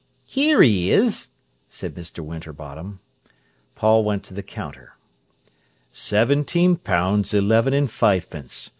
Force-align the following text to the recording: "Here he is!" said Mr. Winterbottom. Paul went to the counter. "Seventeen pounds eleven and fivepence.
"Here 0.25 0.63
he 0.63 0.89
is!" 0.89 1.27
said 1.69 1.93
Mr. 1.93 2.25
Winterbottom. 2.25 3.01
Paul 3.75 4.03
went 4.03 4.23
to 4.23 4.33
the 4.33 4.41
counter. 4.41 4.95
"Seventeen 5.91 6.77
pounds 6.77 7.35
eleven 7.35 7.75
and 7.75 7.87
fivepence. 7.91 8.69